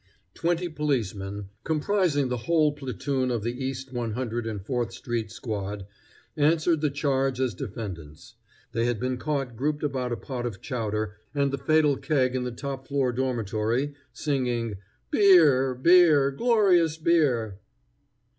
[0.33, 5.29] Twenty policemen, comprising the whole off platoon of the East One Hundred and Fourth street
[5.31, 5.85] squad,
[6.35, 8.33] answered the charge as defendants.
[8.71, 12.45] They had been caught grouped about a pot of chowder and the fatal keg in
[12.45, 14.77] the top floor dormitory, singing,
[15.11, 17.59] "Beer, beer, glorious beer!"